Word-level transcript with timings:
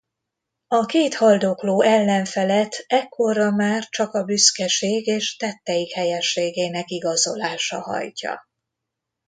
A 0.67 0.85
két 0.85 1.13
haldokló 1.15 1.81
ellenfelet 1.81 2.83
ekkora 2.87 3.51
már 3.51 3.87
csak 3.89 4.13
a 4.13 4.23
büszkeség 4.23 5.07
és 5.07 5.35
tetteik 5.35 5.93
helyességének 5.93 6.89
igazolása 6.89 7.81
hajtja. 7.81 8.47